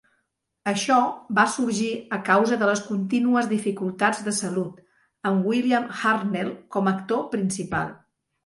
Això 0.69 0.95
va 1.39 1.43
sorgir 1.55 1.89
a 2.17 2.17
causa 2.29 2.57
de 2.63 2.69
les 2.71 2.81
continues 2.87 3.49
dificultats 3.53 4.25
de 4.29 4.35
salut 4.39 4.83
amb 5.33 5.49
William 5.53 5.87
Hartnell 6.01 6.51
com 6.79 6.91
a 6.93 6.97
actor 6.99 7.25
principal. 7.37 7.95